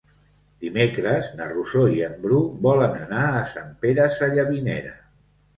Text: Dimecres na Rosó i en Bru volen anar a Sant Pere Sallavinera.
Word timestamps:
Dimecres 0.63 1.27
na 1.41 1.49
Rosó 1.51 1.83
i 1.97 2.01
en 2.07 2.17
Bru 2.25 2.39
volen 2.69 2.97
anar 3.03 3.27
a 3.37 3.45
Sant 3.53 3.71
Pere 3.85 4.09
Sallavinera. 4.19 4.99